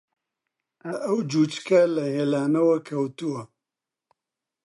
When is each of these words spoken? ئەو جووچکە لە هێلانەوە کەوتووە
ئەو 1.05 1.17
جووچکە 1.31 1.81
لە 1.95 2.05
هێلانەوە 2.15 2.77
کەوتووە 2.87 3.41